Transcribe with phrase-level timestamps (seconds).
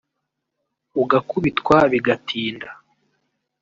[1.01, 2.69] ugakubitwa bigatinda